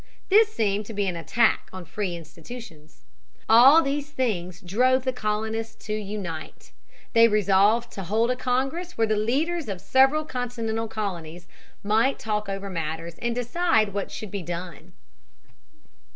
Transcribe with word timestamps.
This 0.29 0.51
seemed 0.51 0.87
to 0.87 0.95
be 0.95 1.05
an 1.05 1.15
attack 1.15 1.69
on 1.71 1.85
free 1.85 2.15
institutions. 2.15 3.01
All 3.47 3.83
these 3.83 4.09
things 4.09 4.59
drove 4.59 5.03
the 5.03 5.13
colonists 5.13 5.85
to 5.85 5.93
unite. 5.93 6.71
They 7.13 7.27
resolved 7.27 7.91
to 7.91 8.05
hold 8.05 8.31
a 8.31 8.35
congress 8.35 8.97
where 8.97 9.05
the 9.05 9.15
leaders 9.15 9.69
of 9.69 9.77
the 9.77 9.83
several 9.85 10.25
continental 10.25 10.87
colonies 10.87 11.47
might 11.83 12.17
talk 12.17 12.49
over 12.49 12.67
matters 12.67 13.19
and 13.19 13.35
decide 13.35 13.93
what 13.93 14.09
should 14.09 14.31
be 14.31 14.41
done. 14.41 14.93